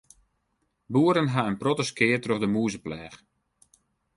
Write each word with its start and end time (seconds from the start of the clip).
Boeren 0.93 1.29
ha 1.33 1.43
in 1.51 1.59
protte 1.61 1.85
skea 1.91 2.17
troch 2.21 2.41
de 2.41 2.49
mûzepleach. 2.53 3.17